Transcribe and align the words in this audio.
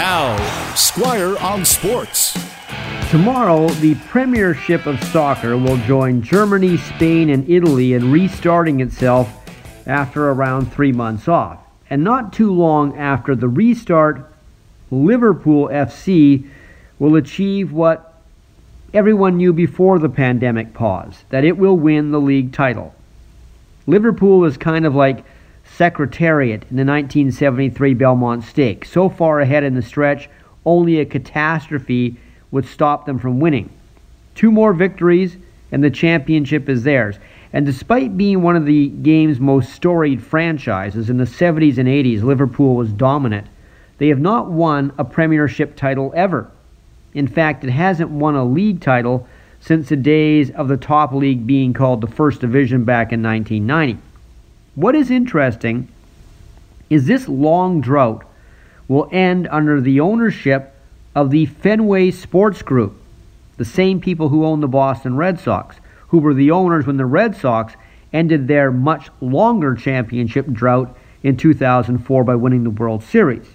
Now, 0.00 0.74
Squire 0.76 1.36
on 1.40 1.62
Sports. 1.66 2.32
Tomorrow, 3.10 3.68
the 3.68 3.96
Premiership 4.08 4.86
of 4.86 4.98
Soccer 5.04 5.58
will 5.58 5.76
join 5.76 6.22
Germany, 6.22 6.78
Spain, 6.78 7.28
and 7.28 7.46
Italy 7.46 7.92
in 7.92 8.10
restarting 8.10 8.80
itself 8.80 9.30
after 9.86 10.30
around 10.30 10.72
three 10.72 10.90
months 10.90 11.28
off. 11.28 11.58
And 11.90 12.02
not 12.02 12.32
too 12.32 12.50
long 12.50 12.96
after 12.96 13.36
the 13.36 13.46
restart, 13.46 14.26
Liverpool 14.90 15.68
FC 15.68 16.48
will 16.98 17.16
achieve 17.16 17.70
what 17.70 18.22
everyone 18.94 19.36
knew 19.36 19.52
before 19.52 19.98
the 19.98 20.08
pandemic 20.08 20.72
pause 20.72 21.24
that 21.28 21.44
it 21.44 21.58
will 21.58 21.76
win 21.76 22.10
the 22.10 22.20
league 22.22 22.54
title. 22.54 22.94
Liverpool 23.86 24.46
is 24.46 24.56
kind 24.56 24.86
of 24.86 24.94
like 24.94 25.26
Secretariat 25.80 26.60
in 26.70 26.76
the 26.76 26.84
1973 26.84 27.94
Belmont 27.94 28.44
Stakes. 28.44 28.90
So 28.90 29.08
far 29.08 29.40
ahead 29.40 29.64
in 29.64 29.74
the 29.74 29.80
stretch, 29.80 30.28
only 30.66 31.00
a 31.00 31.06
catastrophe 31.06 32.18
would 32.50 32.66
stop 32.66 33.06
them 33.06 33.18
from 33.18 33.40
winning. 33.40 33.70
Two 34.34 34.50
more 34.50 34.74
victories, 34.74 35.38
and 35.72 35.82
the 35.82 35.88
championship 35.88 36.68
is 36.68 36.82
theirs. 36.82 37.16
And 37.54 37.64
despite 37.64 38.18
being 38.18 38.42
one 38.42 38.56
of 38.56 38.66
the 38.66 38.88
game's 38.88 39.40
most 39.40 39.72
storied 39.72 40.22
franchises 40.22 41.08
in 41.08 41.16
the 41.16 41.24
70s 41.24 41.78
and 41.78 41.88
80s, 41.88 42.22
Liverpool 42.22 42.74
was 42.74 42.92
dominant. 42.92 43.46
They 43.96 44.08
have 44.08 44.20
not 44.20 44.50
won 44.50 44.92
a 44.98 45.04
Premiership 45.04 45.76
title 45.76 46.12
ever. 46.14 46.50
In 47.14 47.26
fact, 47.26 47.64
it 47.64 47.70
hasn't 47.70 48.10
won 48.10 48.34
a 48.34 48.44
league 48.44 48.82
title 48.82 49.26
since 49.60 49.88
the 49.88 49.96
days 49.96 50.50
of 50.50 50.68
the 50.68 50.76
top 50.76 51.14
league 51.14 51.46
being 51.46 51.72
called 51.72 52.02
the 52.02 52.06
First 52.06 52.42
Division 52.42 52.84
back 52.84 53.14
in 53.14 53.22
1990. 53.22 54.09
What 54.74 54.94
is 54.94 55.10
interesting 55.10 55.88
is 56.88 57.06
this 57.06 57.28
long 57.28 57.80
drought 57.80 58.24
will 58.86 59.08
end 59.10 59.48
under 59.50 59.80
the 59.80 60.00
ownership 60.00 60.74
of 61.14 61.30
the 61.30 61.46
Fenway 61.46 62.12
Sports 62.12 62.62
Group, 62.62 62.96
the 63.56 63.64
same 63.64 64.00
people 64.00 64.28
who 64.28 64.44
own 64.44 64.60
the 64.60 64.68
Boston 64.68 65.16
Red 65.16 65.40
Sox, 65.40 65.76
who 66.08 66.18
were 66.18 66.34
the 66.34 66.52
owners 66.52 66.86
when 66.86 66.96
the 66.96 67.06
Red 67.06 67.36
Sox 67.36 67.74
ended 68.12 68.46
their 68.46 68.70
much 68.70 69.08
longer 69.20 69.74
championship 69.74 70.46
drought 70.52 70.96
in 71.22 71.36
2004 71.36 72.24
by 72.24 72.34
winning 72.34 72.64
the 72.64 72.70
World 72.70 73.02
Series. 73.02 73.46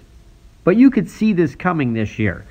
But 0.64 0.76
you 0.76 0.90
could 0.90 1.08
see 1.08 1.32
this 1.32 1.54
coming 1.54 1.94
this 1.94 2.18
year. 2.18 2.44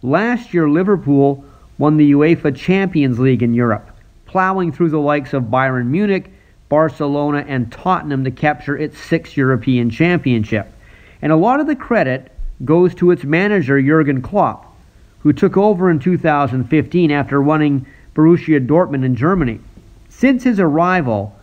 Last 0.00 0.54
year, 0.54 0.68
Liverpool 0.68 1.44
won 1.78 1.96
the 1.96 2.12
UEFA 2.12 2.54
Champions 2.56 3.18
League 3.18 3.42
in 3.42 3.54
Europe, 3.54 3.90
plowing 4.26 4.72
through 4.72 4.90
the 4.90 4.98
likes 4.98 5.32
of 5.32 5.44
Bayern 5.44 5.86
Munich, 5.86 6.30
Barcelona, 6.72 7.44
and 7.46 7.70
Tottenham 7.70 8.24
to 8.24 8.30
capture 8.30 8.78
its 8.78 8.98
sixth 8.98 9.36
European 9.36 9.90
championship. 9.90 10.72
And 11.20 11.30
a 11.30 11.36
lot 11.36 11.60
of 11.60 11.66
the 11.66 11.76
credit 11.76 12.32
goes 12.64 12.94
to 12.94 13.10
its 13.10 13.24
manager, 13.24 13.78
Jurgen 13.78 14.22
Klopp, 14.22 14.74
who 15.18 15.34
took 15.34 15.58
over 15.58 15.90
in 15.90 15.98
2015 15.98 17.10
after 17.10 17.42
running 17.42 17.84
Borussia 18.14 18.66
Dortmund 18.66 19.04
in 19.04 19.16
Germany. 19.16 19.60
Since 20.08 20.44
his 20.44 20.58
arrival, 20.58 21.38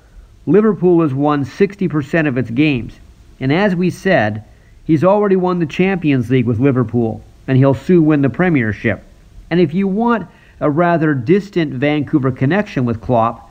Liverpool 0.47 1.03
has 1.03 1.13
won 1.13 1.45
60% 1.45 2.27
of 2.27 2.35
its 2.35 2.49
games. 2.49 2.95
And 3.39 3.53
as 3.53 3.75
we 3.75 3.91
said, 3.91 4.43
he's 4.83 5.03
already 5.03 5.35
won 5.35 5.59
the 5.59 5.67
Champions 5.67 6.31
League 6.31 6.47
with 6.47 6.57
Liverpool, 6.57 7.23
and 7.47 7.55
he'll 7.55 7.75
soon 7.75 8.07
win 8.07 8.23
the 8.23 8.31
Premiership. 8.31 9.03
And 9.51 9.59
if 9.59 9.75
you 9.75 9.87
want 9.87 10.27
a 10.59 10.71
rather 10.71 11.13
distant 11.13 11.71
Vancouver 11.75 12.31
connection 12.31 12.83
with 12.83 12.99
Klopp, 12.99 13.45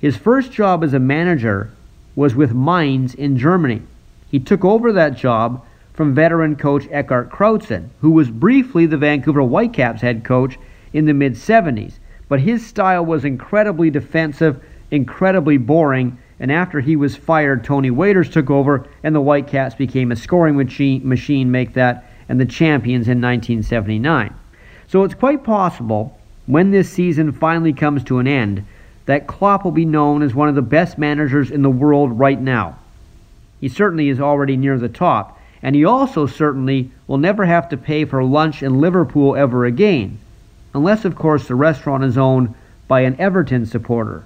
his 0.00 0.16
first 0.16 0.50
job 0.50 0.82
as 0.82 0.94
a 0.94 0.98
manager 0.98 1.70
was 2.16 2.34
with 2.34 2.54
Mainz 2.54 3.14
in 3.14 3.36
Germany. 3.36 3.82
He 4.30 4.38
took 4.40 4.64
over 4.64 4.92
that 4.92 5.16
job 5.16 5.64
from 5.92 6.14
veteran 6.14 6.56
coach 6.56 6.88
Eckhard 6.90 7.30
Krautzun, 7.30 7.90
who 8.00 8.10
was 8.10 8.30
briefly 8.30 8.86
the 8.86 8.96
Vancouver 8.96 9.42
Whitecaps 9.42 10.00
head 10.00 10.24
coach 10.24 10.58
in 10.92 11.04
the 11.04 11.12
mid 11.12 11.34
70s. 11.34 11.94
But 12.28 12.40
his 12.40 12.66
style 12.66 13.04
was 13.04 13.24
incredibly 13.24 13.90
defensive, 13.90 14.62
incredibly 14.90 15.58
boring, 15.58 16.16
and 16.38 16.50
after 16.50 16.80
he 16.80 16.96
was 16.96 17.16
fired, 17.16 17.62
Tony 17.62 17.90
Waiters 17.90 18.30
took 18.30 18.48
over, 18.48 18.86
and 19.02 19.14
the 19.14 19.20
Whitecaps 19.20 19.74
became 19.74 20.10
a 20.10 20.16
scoring 20.16 20.56
machine, 20.56 21.06
machine 21.06 21.50
make 21.50 21.74
that, 21.74 22.10
and 22.28 22.40
the 22.40 22.46
champions 22.46 23.08
in 23.08 23.20
1979. 23.20 24.32
So 24.88 25.04
it's 25.04 25.14
quite 25.14 25.44
possible, 25.44 26.18
when 26.46 26.70
this 26.70 26.88
season 26.88 27.32
finally 27.32 27.74
comes 27.74 28.02
to 28.04 28.18
an 28.18 28.26
end, 28.26 28.64
that 29.10 29.26
Klopp 29.26 29.64
will 29.64 29.72
be 29.72 29.84
known 29.84 30.22
as 30.22 30.36
one 30.36 30.48
of 30.48 30.54
the 30.54 30.62
best 30.62 30.96
managers 30.96 31.50
in 31.50 31.62
the 31.62 31.70
world 31.70 32.16
right 32.16 32.40
now. 32.40 32.78
He 33.60 33.68
certainly 33.68 34.08
is 34.08 34.20
already 34.20 34.56
near 34.56 34.78
the 34.78 34.88
top, 34.88 35.36
and 35.62 35.74
he 35.74 35.84
also 35.84 36.26
certainly 36.26 36.92
will 37.08 37.18
never 37.18 37.44
have 37.44 37.68
to 37.70 37.76
pay 37.76 38.04
for 38.04 38.22
lunch 38.22 38.62
in 38.62 38.80
Liverpool 38.80 39.34
ever 39.34 39.64
again, 39.64 40.18
unless, 40.74 41.04
of 41.04 41.16
course, 41.16 41.48
the 41.48 41.56
restaurant 41.56 42.04
is 42.04 42.16
owned 42.16 42.54
by 42.86 43.00
an 43.00 43.18
Everton 43.18 43.66
supporter. 43.66 44.24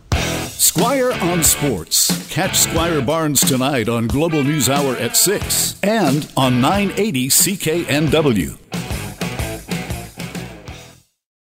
Squire 0.48 1.12
on 1.12 1.42
Sports. 1.42 2.28
Catch 2.28 2.58
Squire 2.58 3.00
Barnes 3.00 3.40
tonight 3.40 3.88
on 3.88 4.06
Global 4.06 4.44
News 4.44 4.68
Hour 4.68 4.96
at 4.96 5.16
6 5.16 5.80
and 5.82 6.30
on 6.36 6.60
980 6.60 7.28
CKNW. 7.28 8.63